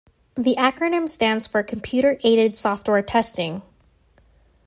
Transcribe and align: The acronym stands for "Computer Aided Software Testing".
The 0.33 0.55
acronym 0.57 1.07
stands 1.07 1.45
for 1.45 1.61
"Computer 1.61 2.17
Aided 2.23 2.57
Software 2.57 3.03
Testing". 3.03 3.61